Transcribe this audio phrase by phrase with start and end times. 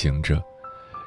[0.00, 0.42] 行者，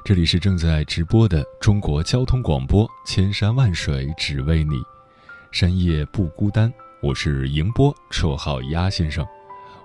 [0.04, 4.76] 这里是正在直播的中国交通广播，千山万水只为你，
[5.50, 6.72] 深夜不孤单。
[7.02, 9.26] 我是迎波，绰号鸭先生。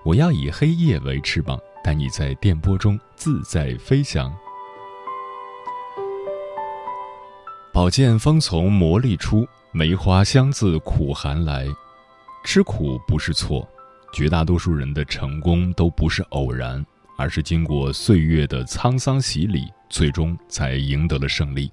[0.04, 4.32] 我要以黑夜为翅膀，带你在电波中自在飞翔。
[7.72, 11.66] 宝剑锋从磨砺出，梅花香自苦寒来。
[12.44, 13.68] 吃苦不是错，
[14.12, 16.86] 绝大多数人的成功都不是偶然。
[17.20, 21.70] 而是经过岁月的沧桑洗礼，最终才赢得了胜利。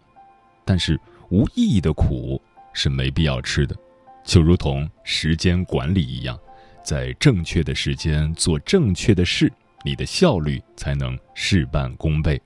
[0.66, 2.42] 但是无意义的苦
[2.73, 3.73] 是没必要吃的，
[4.26, 6.38] 就如同时间管理一样，
[6.84, 9.50] 在正确的时间做正确的事，
[9.86, 12.42] 你的效率才能事半功倍。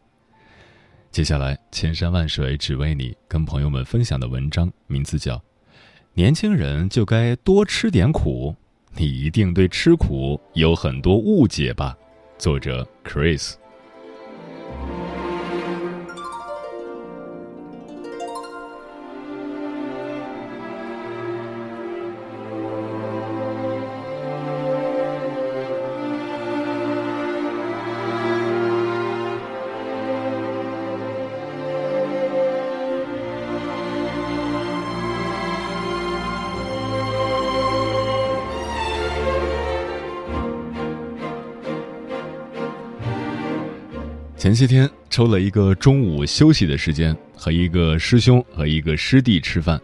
[1.10, 5.38] 接下来，千山万水只为你，跟朋友们分享的文章名字叫
[6.14, 8.56] 《年轻人就该多吃点苦》，
[8.96, 11.98] 你一定对吃苦有很多误解吧？
[12.38, 13.58] 作者 Chris。
[44.42, 49.80] 前些天抽了一个中午休息的时间，和一个师兄和一个师弟吃饭。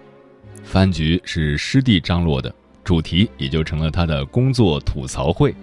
[0.63, 2.51] 饭局是师弟张罗的，
[2.83, 5.53] 主题也就成了他的工作吐槽会。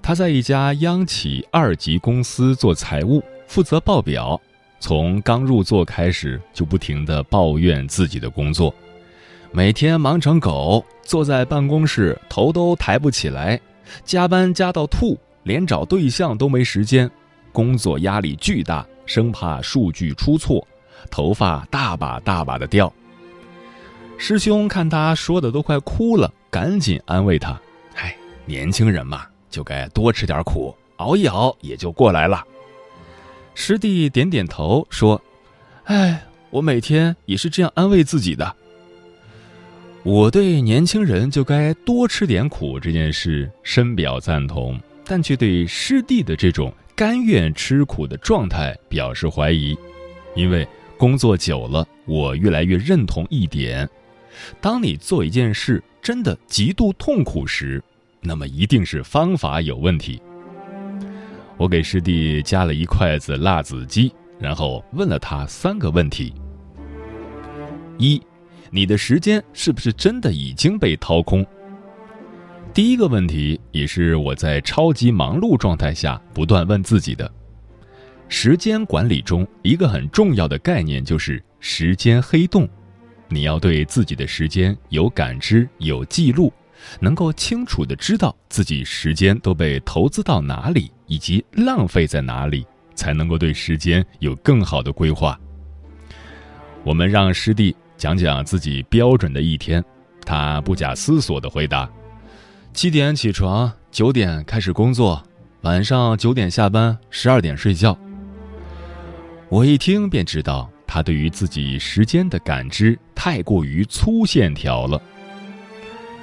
[0.00, 4.40] 他在一家央企二级公司做财务，负责报表。
[4.78, 8.72] 从刚入座开始，就不停地抱怨自己的工作，
[9.50, 13.60] 每天忙成狗，坐在办公室头都抬不起来，
[14.04, 17.10] 加班加到吐，连找对象都没时间。
[17.54, 20.66] 工作压力巨大，生怕数据出错，
[21.08, 22.92] 头发大把大把的掉。
[24.18, 27.56] 师兄看他说的都快哭了，赶紧安慰他
[27.94, 32.44] ：“哎，年轻人嘛，就该多吃点苦，熬一熬也就过来了。”
[33.54, 35.20] 师弟点点头说
[35.86, 38.56] ：“哎，我每天也是这样安慰自己的。”
[40.02, 46.72] 我对年轻人就该多吃点苦这件事深表赞同，但却对师弟的这种。
[46.96, 49.76] 甘愿吃苦的状态表示怀疑，
[50.36, 50.66] 因为
[50.96, 53.88] 工作久了，我越来越认同一点：
[54.60, 57.82] 当你做一件事真的极度痛苦时，
[58.20, 60.22] 那么一定是方法有问题。
[61.56, 66.32] 我给师弟加了一筷子辣子鸡，然后问了他三个问题：
[67.98, 68.22] 一，
[68.70, 71.44] 你的时间是不是真的已经被掏空？
[72.74, 77.32] 第一个问题也是我在超级忙碌状态下不断问自己的：
[78.28, 82.68] 时间管理中一个很重要的概念就是时间黑洞。
[83.28, 86.52] 你要对自己的时间有感知、有记录，
[86.98, 95.38] 能够清楚的知道自己时间都被投资到哪里，以及浪费在哪里，才能够对时间有更好的规划。
[96.82, 99.82] 我们让师弟讲讲自己标准的一天，
[100.26, 101.88] 他不假思索的回答。
[102.74, 105.22] 七点起床，九点开始工作，
[105.60, 107.96] 晚上九点下班，十二点睡觉。
[109.48, 115.00] 我一听便知道，他对于自己时间的感知太过于粗线条了。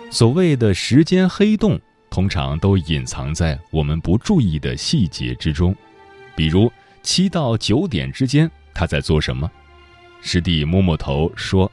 [0.10, 1.80] 所谓的时间黑洞，
[2.10, 5.74] 通常都隐藏在我们不注意的细节之中，
[6.36, 6.70] 比如
[7.02, 9.50] 七到九点之间他在做什么。
[10.22, 11.72] 师弟摸摸头说：“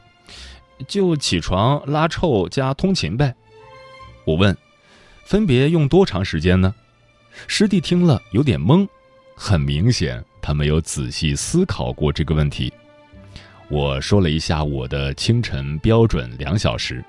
[0.87, 3.35] 就起床、拉臭加通勤呗。”
[4.25, 4.57] 我问。
[5.29, 6.75] 分别用多长时间呢？
[7.47, 8.89] 师弟听了有点懵，
[9.37, 12.73] 很明显他没有仔细思考过这个问题。
[13.69, 17.05] 我说了一下我的清晨标准两小时：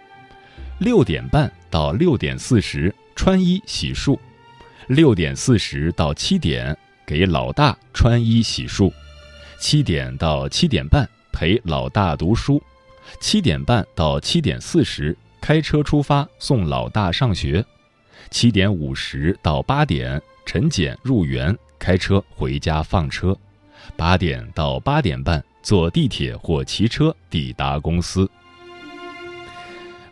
[0.79, 4.19] 六点半到六点四十穿衣洗漱，
[4.87, 8.91] 六点四十到七点给老大穿衣洗漱，
[9.61, 12.61] 七点到七点半陪老大读书，
[13.21, 17.65] 七点半到七点四十开车出发送老大上学。
[18.29, 23.33] 七点五十到八点晨检入园，开车回家放车；
[23.95, 28.29] 八点到八点半坐地铁或骑车抵达公司。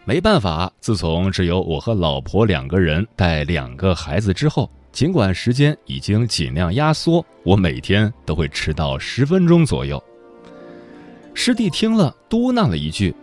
[0.04, 10.02] 没办法，自从只有我和老婆两个人带两个孩子之后，尽管时间已经尽量压缩，我每天都会迟到十分钟左右。
[11.34, 13.14] 师弟听了，嘟囔了一句：“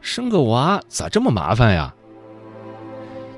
[0.00, 1.94] 生个娃咋这么麻烦呀？”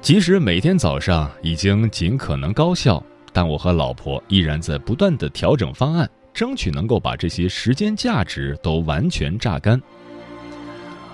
[0.06, 9.82] 即使每天早上已经尽可能高效，但我和老婆依然在不断的调整方案，争取能够把这些时间价值都完全榨干。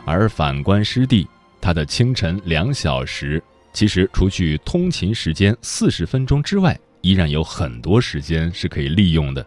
[0.04, 1.26] 而反观师弟。
[1.58, 3.42] 他的清晨两小时，
[3.72, 9.46] 其实除去通勤时间四十分钟之外，依然有很多时间是可以利用的，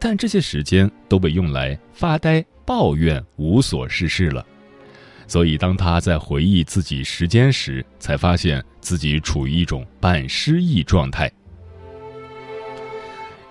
[0.00, 4.44] 但这些时间都被用来发呆、抱怨、无所事事了。
[5.30, 11.30] 所以，当他在回忆自己时间时，才发现自己处于一种半失忆状态。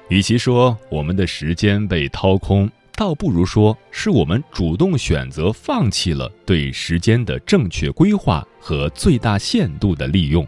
[0.10, 10.46] 与其说我们的时间被掏空，倒不如说是我们主动选择放弃了对时间的正确规划和最大限度的利用。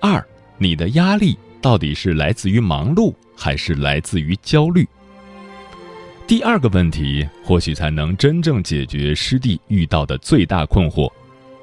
[0.00, 0.26] 二，
[0.56, 4.88] 你的压力到底是来自于忙碌还是来自于焦虑？
[6.26, 11.10] 第二个问题或许才能真正解决师弟遇到的最大困惑，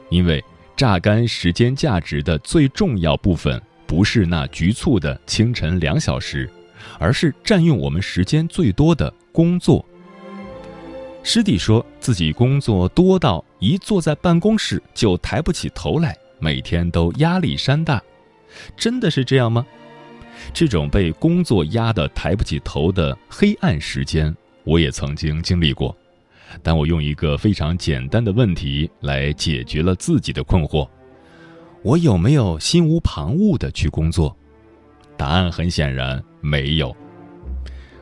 [0.10, 0.44] 因为。
[0.76, 6.48] 榨干时间价值的最重要部分，不是那局促的清晨两小时，
[7.00, 9.84] 而是占用我们时间最多的工作。
[11.24, 18.00] 师弟说自己工作多到一坐在办公室就抬不起头来，每天都压力山大。
[18.76, 19.66] 真的是这样吗？
[20.54, 25.96] 这种被工作压得抬不起头的黑暗时间，我也曾经经历过。
[26.64, 30.88] 但我用一个非常简单的问题来解决了自己的困惑：
[31.84, 34.36] 我有没有心无旁骛的去工作？
[35.18, 36.96] 答案很显然没有。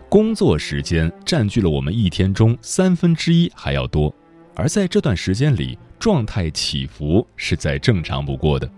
[0.07, 4.13] 工作时间占据了我们一天中三分之一还要多，
[4.53, 8.69] 而在这段时间里，状态起伏是再正常不过的。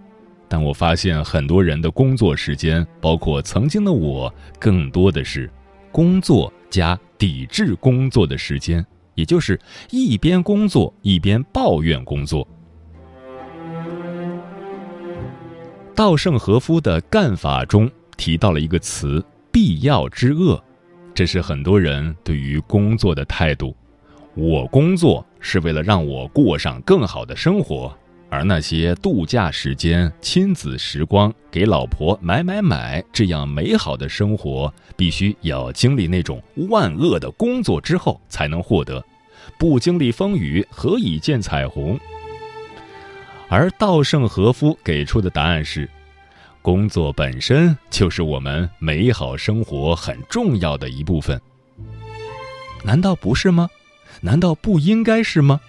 [0.47, 5.49] 但我发现很多人的工作时间，包括曾经的我，更多的是
[5.91, 8.85] 工作加抵制工作的时间。
[9.15, 9.59] 也就是
[9.89, 12.47] 一边工作一边抱怨工作。
[15.95, 20.63] 稻盛和夫的干法中提到了一个词“必要之恶”，
[21.15, 23.75] 这是很多人对于工作的态度。
[24.35, 27.91] 我工作是为了让我过上更好的生活，
[28.29, 39.03] 而那些度假时间、亲子时光、给老婆买买买这样美好的生活，必须要经历那种万恶的工作之后才能获得。
[39.57, 41.97] 不经历风雨，何以见彩虹？
[43.47, 45.89] 而稻盛和夫给出的答案是：
[46.61, 51.39] 工作本身就是我们美好生活很重要的一部分。
[52.83, 53.69] 难道不是吗？
[54.19, 55.61] 难道不应该是吗？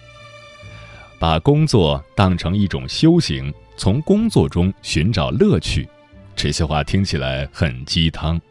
[1.19, 5.87] 把工作当成一种修行，从工作中寻找乐趣，
[6.35, 8.41] 这些话听起来很鸡汤。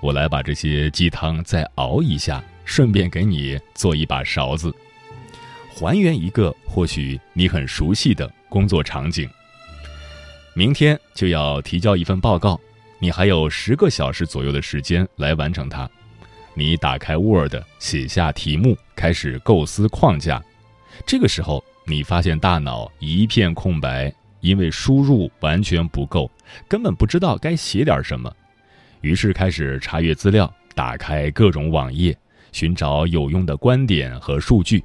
[0.00, 2.44] 我来把这些鸡汤再熬一下。
[2.66, 4.74] 顺便给你做一把勺子，
[5.74, 9.28] 还原一个或许你很熟悉的工作场景。
[10.54, 12.58] 明天就要提交一份报告，
[12.98, 15.86] 你还有十个小时左右的时间来完成它。
[16.54, 20.42] 你打开 Word，写下题目，开始构思框架。
[21.04, 26.30] 这个时候，你发现大脑一片空白，因为输入完全不够，
[26.66, 28.32] 根本不知道该写点什么。
[29.02, 32.16] 于是开始查阅资料，打开各种网页。
[32.52, 34.84] 寻找有用的观点和数据，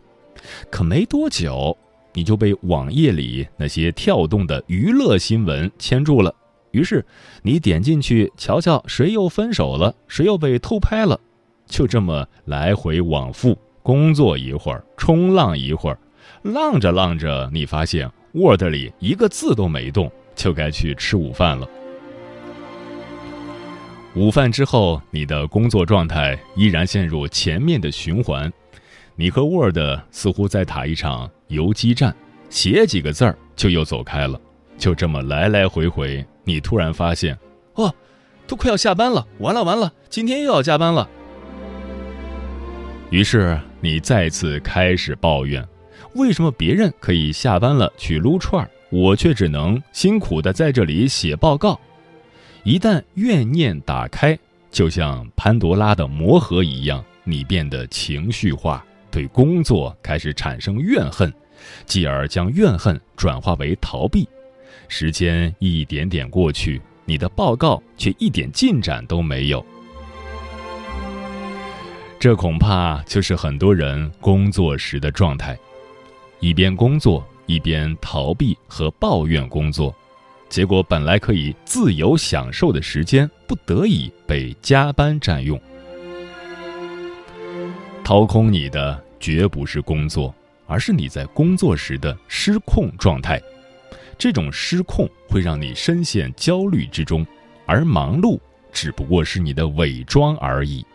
[0.71, 1.77] 可没多久，
[2.13, 6.33] 你就被网页里那些跳动的娱乐新闻牵住了。
[6.71, 7.05] 于是，
[7.43, 11.19] 你点进去瞧瞧，谁又分手了，谁又被偷拍了，
[11.67, 15.99] 就这么来回往复，工作一会儿，冲浪一会儿，
[16.43, 21.67] 浪着浪着，你发现 Word 里一个字都没动，就该去吃午饭了。
[24.15, 28.51] 午饭之后，你的工作状态依然陷入前面的循环。
[29.15, 29.77] 你和 Word
[30.11, 32.15] 似乎在打一场游击战，
[32.49, 34.39] 写几个字儿就又走开了。
[34.77, 37.37] 就这么来来回回，你突然发现，
[37.73, 37.93] 哦，
[38.47, 41.07] 都快要下班了，完了完了，今天又要加班了。
[43.09, 45.67] 于是你再次开始抱怨：
[46.13, 51.79] 为什么别人可以下班了去撸串儿，我却只能辛苦的在这里写报告？
[52.63, 54.37] 一旦怨念打开，
[54.71, 61.31] 就像潘多拉的魔盒一样，你变得情绪化，对工作开始产生怨恨，
[61.85, 64.27] 继而将怨恨转化为逃避。
[64.87, 69.65] 时间一点点过去，你的报告却一点进展都没有。
[72.19, 75.57] 这恐怕就是很多人工作时的状态：
[76.39, 79.93] 一边工作，一边逃避和抱怨工作，
[80.47, 85.59] 结果本来可以自由享受的时间，不得已被加班占用。
[88.03, 90.33] 掏空你的绝不是工作，
[90.65, 93.41] 而是你在工作时的失控状态。
[94.17, 97.25] 这种失控会让你深陷焦虑之中，
[97.65, 98.39] 而忙碌
[98.71, 100.85] 只不过是你的伪装而已。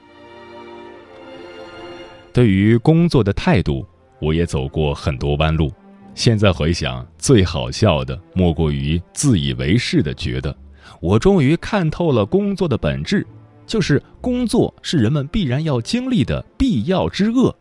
[2.32, 3.86] 对于工作的态度，
[4.20, 5.72] 我也走过很多弯路。
[6.14, 10.56] 现在回想，最好笑的莫过于自以为是的觉得，
[11.00, 13.26] 我终于看透了工作的本质。
[13.66, 17.56] 就是工作是人们必然要经历的必要之恶。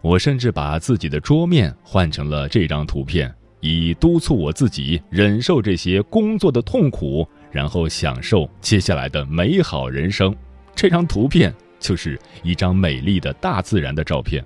[0.00, 10.32] 我甚至把自己的桌面换成了这张图片，以督促我自己忍受这些工作的痛苦，然后享受接下来的美好人生。
[10.76, 14.42] 这张图片就是一张美丽的大自然的照片。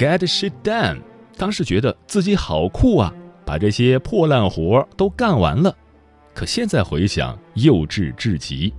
[0.00, 1.02] Get shit done，
[1.36, 3.12] 当时觉得自己好酷啊，
[3.44, 5.76] 把这些破烂活都干完了。
[6.32, 8.72] 可现在回想，幼稚至极。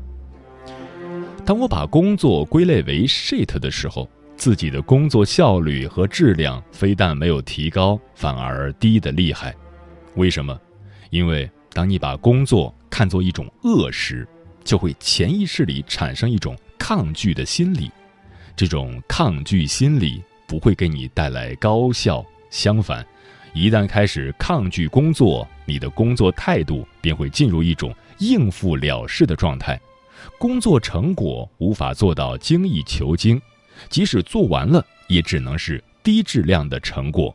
[1.46, 9.56] 当我把工作归类为 shit 的时候，自己的工作效率和质量非但没有提高，反而低得厉害。
[10.16, 10.60] 为什么？
[11.12, 14.28] 因为当你把工作看作一种恶时，
[14.64, 17.92] 就会潜意识里产生一种抗拒的心理。
[18.56, 23.08] 这种抗拒心理不会给你带来高效，相反，
[23.54, 29.80] 一旦开始抗拒工作，你的工作态度便会进入一种应付了事的状态。
[30.38, 33.42] 工作成果无法做到精益求精，
[33.90, 37.34] 即使做完了，也只能是低质量的成果。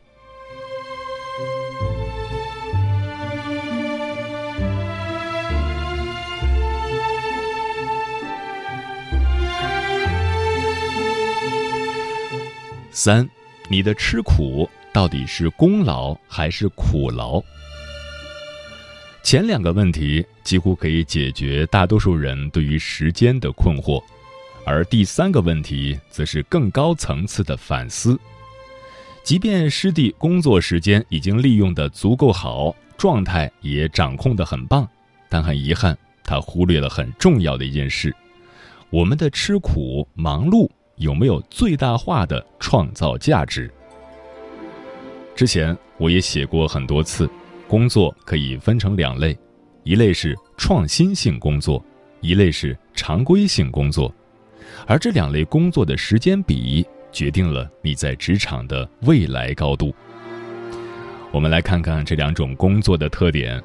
[12.99, 13.29] 三，
[13.69, 17.39] 你的吃苦到底是功劳还是苦劳？
[19.21, 24.03] 前两个问题几乎可以解决大多数人对于时间的困惑，
[24.65, 28.19] 而第三个问题则是更高层次的反思。
[29.23, 34.89] 即便师弟工作时间已经利用的足够好，状态也掌控的很棒，
[35.29, 38.11] 但很遗憾，他忽略了很重要的一件事：
[38.89, 43.71] 我们的吃苦忙碌有没有最大化的创造价值？
[45.35, 47.29] 之前我也写过很多次。
[47.67, 49.37] 工作可以分成两类，
[49.83, 51.83] 一类是创新性工作，
[52.21, 54.09] 一类是常规性工作，
[54.85, 59.93] 而这两类工作的时间比决定了你在职场的未来高度。
[61.29, 63.61] 我们来看看这两种工作的特点：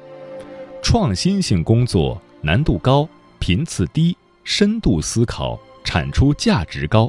[0.81, 3.07] 创新性工作难度高，
[3.39, 7.07] 频次低，深度思考，产出价值高；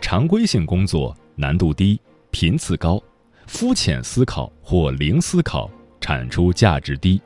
[0.00, 2.00] 常规性工作难度低，
[2.30, 3.02] 频次高，
[3.46, 5.70] 肤浅思考或零思考。
[5.98, 7.20] 产出价值低。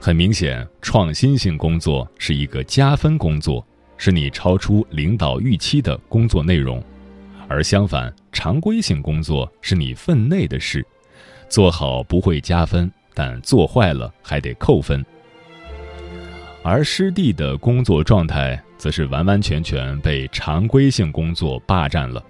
[0.00, 3.62] 很明显，创新性工作是一个加分工作，
[3.98, 6.80] 是你超出领导预期的工作内容；
[7.48, 10.86] 而相反，常规性工作是你分内的事，
[11.50, 15.04] 做好不会加分，但做坏了还得扣分。
[16.62, 22.24] 而师弟的工作状态则是完完全全被常规性工作霸占了。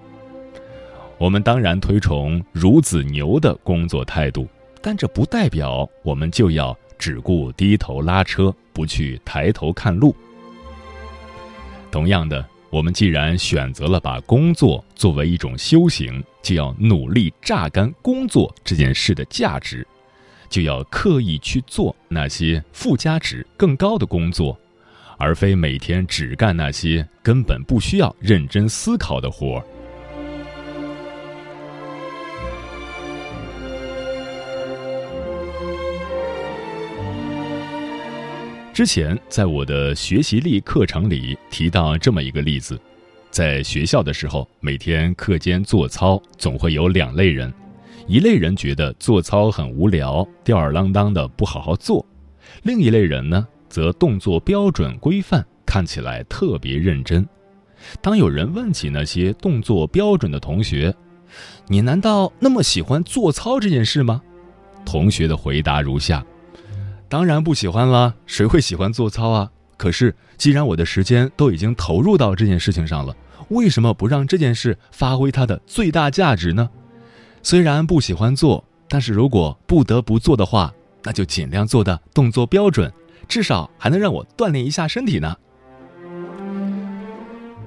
[1.16, 4.46] 我们当然推崇孺子牛的工作态度。
[4.82, 10.16] 但这不代表我们就要只顾低头拉车，不去抬头看路。
[11.90, 19.86] 同样的，我们既然选择了把工作作为一种修行，就要努力榨干工作这件事的价值，
[20.48, 24.58] 就要刻意去做那些附加值更高的工作，
[25.20, 29.64] 而非每天只干那些根本不需要认真思考的活儿。
[38.72, 42.80] 之前在我的学习力课程里提到这么一个例子，
[43.30, 47.52] 在学校的时候，每天课间做操总会有两类人，
[48.06, 52.02] 一类人觉得做操很无聊，吊儿郎当的不好好做；
[52.62, 57.26] 另一类人呢，则动作标准规范，看起来特别认真。
[58.02, 60.94] 当有人问起那些动作标准的同学
[61.68, 64.20] ：“你难道那么喜欢做操这件事吗？”
[64.84, 66.22] 同学的回答如下。
[67.08, 69.50] 当然不喜欢了，谁会喜欢做操啊？
[69.76, 73.16] 可是既然我的时间都已经投入到这件事情上了，
[73.48, 76.68] 为什么不让这件事发挥它的最大价值呢？
[77.42, 80.72] 虽然不喜欢做，但是如果不得不做的话，
[81.02, 82.92] 那就尽量做的动作标准，
[83.28, 85.36] 至少还能让我锻炼一下身体呢。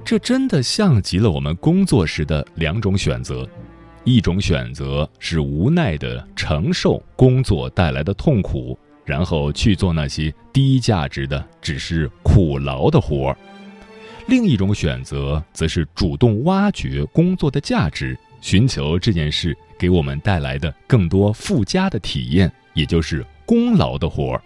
[0.04, 3.48] 这真的像极了我们工作时的两种选择：
[4.04, 13.36] 一种选择是无奈的承受工作带来的痛苦，然后去做那些低价值的、只是苦劳的活儿；
[14.26, 24.42] 另一种选择则是主动挖掘工作的价值，寻求这件事给我们带来的更多附加的体验，也就是功劳的活儿。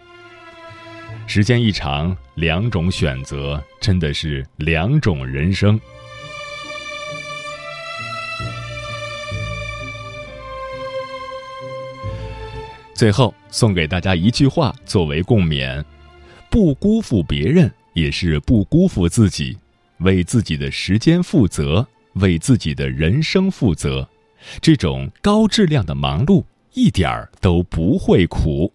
[1.28, 5.78] 时间一长，两种选择真的是两种人生。
[12.94, 15.84] 最后送给大家一句话作为共勉：
[16.48, 19.54] 不辜负别人，也是不辜负自己。
[19.98, 24.08] 为自己的时间负责，为自己的人生负责，
[24.62, 26.42] 这种高质量的忙碌
[26.72, 28.72] 一点儿都不会苦。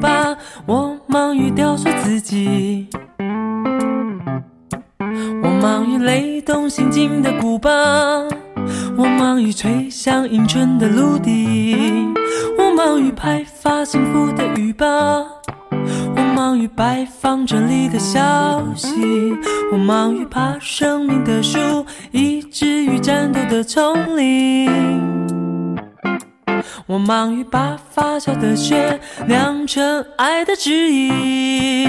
[0.00, 0.36] 吧，
[0.66, 2.86] 我忙于雕塑自己；
[5.42, 7.70] 我忙于雷动心境的鼓把，
[8.96, 11.76] 我忙于吹响迎春的芦笛；
[12.56, 18.90] 我忙于派发幸福的雨把，我忙于摆放这里的消息；
[19.72, 21.58] 我忙于爬生命的树，
[22.12, 25.37] 以至于战斗的丛林。
[26.88, 31.86] 我忙于把发酵的雪酿成爱的旨意，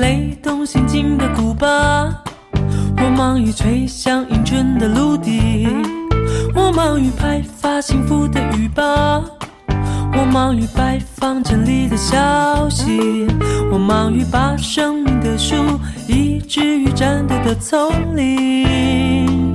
[0.00, 2.22] 雷动心境的古巴。
[2.96, 5.68] 我忙于吹响迎春的芦笛，
[6.54, 8.82] 我忙于派发幸福的雨把，
[10.12, 13.26] 我忙于摆放整理的消息，
[13.70, 15.54] 我忙于把生命的树
[16.08, 19.54] 移植于战斗的丛林，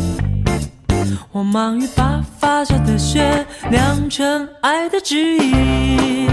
[1.32, 6.28] 我忙于把发酵的雪酿成爱的旨意，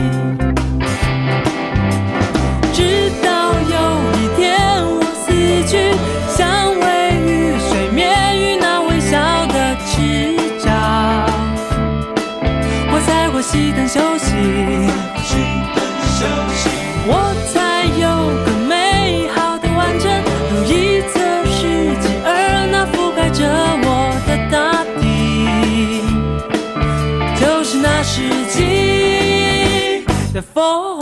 [30.55, 31.00] Fall.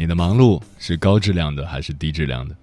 [0.00, 2.54] 你的忙碌是高质量的还是低质量的？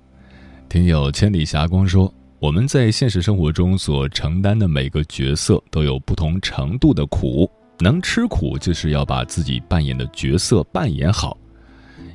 [0.70, 11.38] 听友千里霞光说，我们在现实生活中所承担的每个角色都有不同程度的苦，能吃苦就是要把自己扮演的角色扮演好。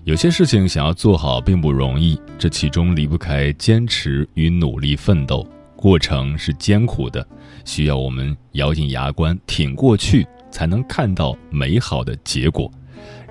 [0.04, 7.28] 有些事情想要做好并不容易，这其中离不开坚持与努力奋斗，过程是艰苦的，
[7.66, 12.72] 需要我们咬紧牙关挺过去，才能看到美好的结果。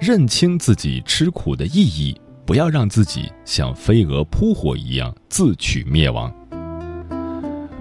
[0.02, 6.34] 认清自己吃苦的意义，不要让自己像飞蛾扑火一样自取灭亡。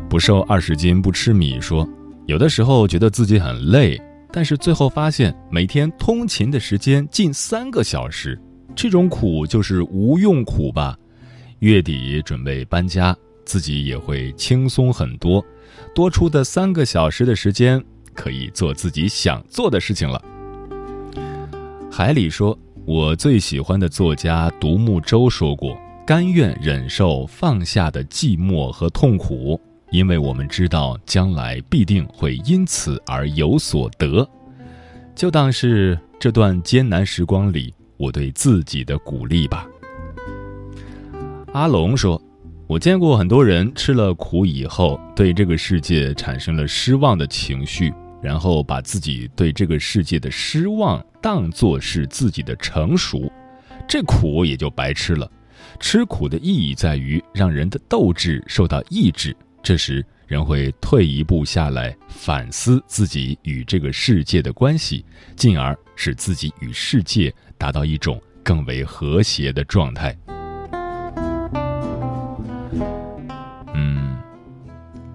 [0.09, 1.89] 不瘦二十斤不吃米说，
[2.27, 4.01] 有的时候觉得自己很累，
[4.33, 8.37] 但是最后发现每天通勤的时间近三个小时，
[8.75, 10.97] 这种苦就是无用苦吧。
[11.61, 15.45] 月底准备搬家，自己也会轻松很多，
[15.95, 17.81] 多出的三个小时的时间
[18.13, 20.21] 可以做自己想做的事情了。
[21.99, 22.57] 海里说
[22.87, 34.25] ：“我最喜欢的作家独木舟说过，甘愿忍受放下的寂寞和痛苦，因为我们知道将来必定会因此而有所得。
[35.17, 39.67] 就当是这段艰难时光里我对自己的鼓励吧。”
[41.53, 42.23] 阿龙说
[42.69, 53.31] ：“我见过很多人吃了苦以后，对这个世界产生了失望的情绪。”然后把自己对这个世界的失望当作是自己的成熟，
[53.89, 55.31] 这苦也就白吃了。
[55.81, 65.05] 吃苦的意义在于让人的斗志受到抑制，这时人会退一步下来反思自己与这个世界的关系，
[65.37, 70.17] 进而使自己与世界达到一种更为和谐的状态。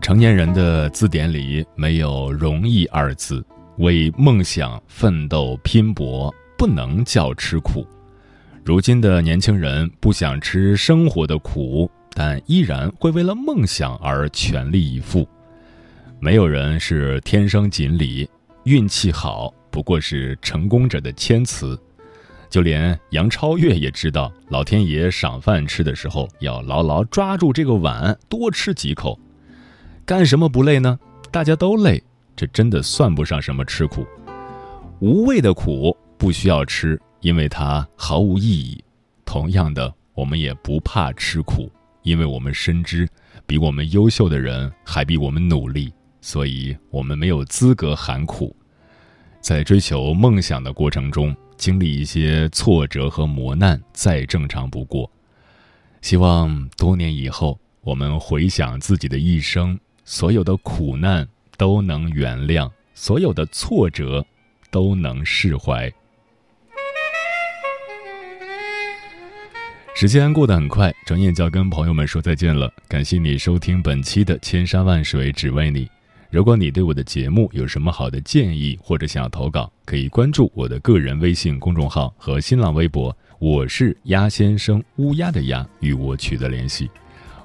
[0.03, 3.41] 成年人的字典里没有“容易”二字，
[3.77, 7.87] 为梦想奋斗拼搏不能叫吃苦。
[8.65, 15.25] 如今的年轻人不想吃生活的苦，但依然会为了梦想而全力以赴。
[16.19, 18.29] 没有人是天生锦鲤，
[18.65, 21.79] 运气好不过是成功者的谦词。
[22.49, 29.17] 就连杨超越也知道，老天爷赏饭吃的时候，要牢牢抓住这个碗，多吃几口。
[30.05, 30.99] 干什么不累呢？
[31.31, 32.03] 大家都累，
[32.35, 34.05] 这真的算不上什么吃苦。
[34.99, 38.83] 无谓的苦不需要吃，因为它毫无意义。
[39.23, 43.07] 同样的，我们也不怕吃苦，因为我们深知，
[43.45, 48.53] 比我们优秀的人还比我们努力，所以我们没有资格喊苦。
[49.39, 55.09] 在追求梦想的过程中，经历一些挫折和磨难，再正常不过。
[56.01, 59.79] 希望多年以后，我们回想自己的一生。
[60.05, 64.25] 所有的苦难都能原谅，所有的挫折
[64.69, 65.91] 都能释怀。
[69.95, 72.71] 时间过得很快，转眼就要跟朋友们说再见了。
[72.87, 75.85] 感谢你收听本期的《千山万水只为你》。
[76.31, 86.89] 如果你对我的节目有什么好的建议，或者想要投稿，可以关注我的个人微信公众号和新浪微博，我是鸭先生，乌鸦的鸭，与我取得联系。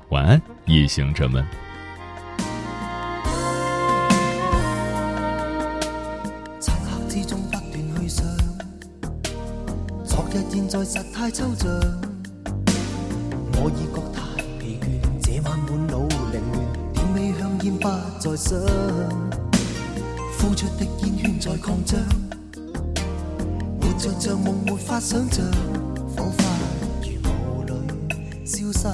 [0.08, 1.67] 晚安，夜行者们。
[10.50, 11.68] 现在实太抽象，
[13.54, 14.84] 我已觉太疲倦。
[15.20, 15.98] 这晚满脑
[16.32, 16.58] 凌乱，
[16.94, 17.86] 点味香烟不
[18.18, 18.58] 再想，
[20.38, 22.00] 呼出的烟圈在扩张，
[23.80, 25.44] 活着像梦没法想象，
[26.16, 26.44] 仿佛
[27.02, 27.72] 如雾里
[28.44, 28.88] 消失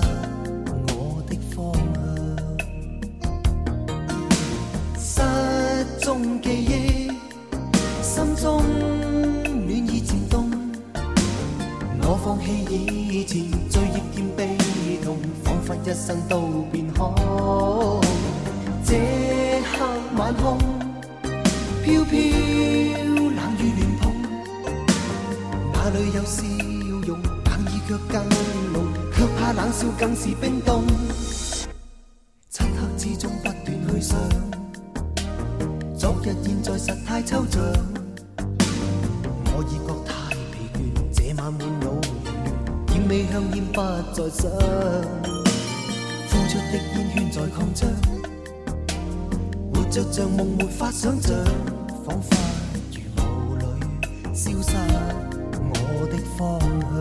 [16.06, 17.14] 生都变空。
[18.84, 18.92] 这
[19.72, 19.86] 刻
[20.18, 20.58] 晚空
[21.82, 24.12] 飘飘冷雨乱碰，
[25.72, 26.42] 哪里有笑
[27.06, 27.18] 容？
[27.22, 28.22] 冷意却更
[28.70, 28.76] 浓，
[29.14, 30.84] 却怕冷笑更是冰冻。
[32.50, 34.18] 漆黑之中不断去想，
[35.96, 37.62] 昨日现在实太抽象，
[39.56, 40.76] 我已觉太疲倦，
[41.14, 41.86] 这晚满脑。
[43.06, 43.80] 味香烟不
[44.14, 44.50] 再想，
[46.54, 47.90] 出的烟圈在扩张，
[49.74, 51.34] 活着像梦没法想象，
[52.06, 52.36] 仿佛
[52.92, 53.64] 如雾里
[54.32, 54.76] 消失
[55.58, 56.60] 我的方
[56.92, 56.94] 向。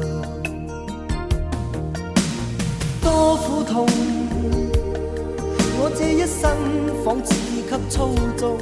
[2.99, 3.85] 多苦痛，
[5.77, 6.41] 我这一生
[7.05, 7.31] 仿似
[7.69, 8.57] 给操纵，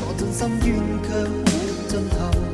[0.00, 0.68] 我尽心愿
[1.04, 1.44] 却无
[1.86, 2.45] 尽头。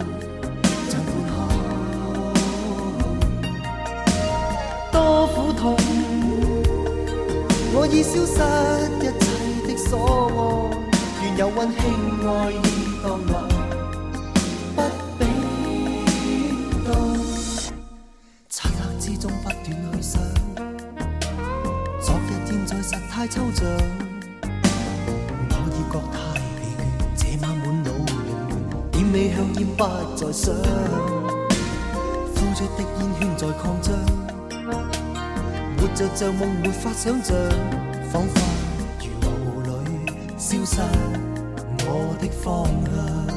[7.75, 8.37] 我已消失
[8.99, 9.25] 一切
[9.67, 11.81] 的所爱，愿有温馨
[12.29, 12.55] 爱意
[13.03, 13.33] 当来，
[14.77, 14.79] 不
[15.19, 15.21] 比
[16.85, 16.87] 动。
[18.51, 19.69] 漆黑之中不断去
[20.03, 20.21] 想，
[22.03, 23.65] 昨日现在实太抽象，
[25.49, 26.15] 我已觉太
[26.59, 26.79] 疲倦，
[27.17, 29.81] 这晚满脑凌乱，点味香烟不
[30.15, 30.55] 再想，
[32.35, 33.89] 呼出的煙圈在擴張，
[35.83, 37.37] 活着像梦，没法想象，
[38.13, 38.41] 仿佛
[39.01, 40.81] 如雾里消失
[41.85, 43.32] 我的方向。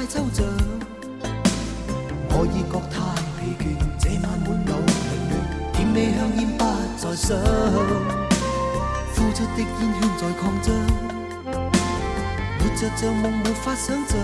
[0.00, 0.46] 太抽象，
[2.30, 2.96] 我已觉太
[3.36, 3.62] 疲倦，
[3.98, 5.30] 这晚满脑凌乱，
[5.74, 6.64] 点起香烟不
[6.96, 7.36] 再想，
[9.14, 9.68] 呼出的烟
[10.00, 10.72] 圈在扩张，
[12.58, 14.16] 活着像梦没法想象，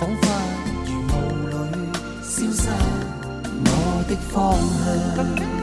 [0.00, 0.24] 仿佛
[0.86, 1.14] 如雾
[1.50, 1.54] 里
[2.20, 2.66] 消失
[3.64, 3.70] 我
[4.08, 5.55] 的方向。